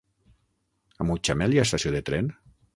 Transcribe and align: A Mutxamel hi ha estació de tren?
A 1.05 1.07
Mutxamel 1.11 1.55
hi 1.57 1.61
ha 1.63 1.69
estació 1.71 1.95
de 1.99 2.05
tren? 2.11 2.35